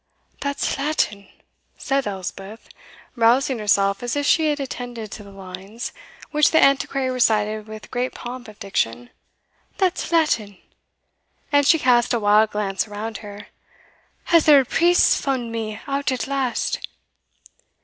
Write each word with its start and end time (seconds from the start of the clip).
"That's 0.39 0.79
Latin!" 0.79 1.29
said 1.77 2.07
Elspeth, 2.07 2.69
rousing 3.15 3.59
herself 3.59 4.01
as 4.01 4.15
if 4.15 4.25
she 4.25 4.49
attended 4.51 5.11
to 5.11 5.21
the 5.23 5.29
lines, 5.29 5.91
which 6.31 6.49
the 6.49 6.57
Antiquary 6.59 7.11
recited 7.11 7.67
with 7.67 7.91
great 7.91 8.15
pomp 8.15 8.47
of 8.47 8.57
diction 8.57 9.11
"that's 9.77 10.11
Latin!" 10.11 10.57
and 11.51 11.67
she 11.67 11.77
cast 11.77 12.15
a 12.15 12.19
wild 12.19 12.49
glance 12.49 12.87
around 12.87 13.17
her 13.19 13.49
"Has 14.33 14.47
there 14.47 14.61
a 14.61 14.65
priest 14.65 15.21
fund 15.21 15.51
me 15.51 15.79
out 15.85 16.11
at 16.11 16.25
last?" 16.25 16.79